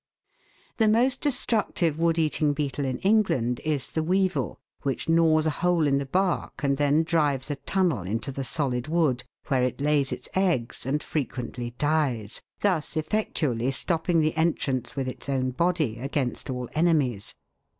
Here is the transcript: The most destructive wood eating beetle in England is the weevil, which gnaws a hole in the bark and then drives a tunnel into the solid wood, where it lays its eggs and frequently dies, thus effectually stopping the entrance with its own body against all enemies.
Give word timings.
The 0.77 0.87
most 0.87 1.21
destructive 1.21 1.99
wood 1.99 2.17
eating 2.17 2.53
beetle 2.53 2.85
in 2.85 2.97
England 3.01 3.61
is 3.63 3.91
the 3.91 4.01
weevil, 4.01 4.59
which 4.81 5.07
gnaws 5.07 5.45
a 5.45 5.51
hole 5.61 5.85
in 5.85 5.99
the 5.99 6.07
bark 6.07 6.63
and 6.63 6.75
then 6.77 7.03
drives 7.03 7.51
a 7.51 7.55
tunnel 7.57 8.01
into 8.01 8.31
the 8.31 8.43
solid 8.43 8.87
wood, 8.87 9.23
where 9.49 9.61
it 9.61 9.79
lays 9.79 10.11
its 10.11 10.27
eggs 10.33 10.87
and 10.87 11.03
frequently 11.03 11.75
dies, 11.77 12.41
thus 12.61 12.97
effectually 12.97 13.69
stopping 13.69 14.21
the 14.21 14.35
entrance 14.35 14.95
with 14.95 15.07
its 15.07 15.29
own 15.29 15.51
body 15.51 15.99
against 15.99 16.49
all 16.49 16.67
enemies. 16.73 17.35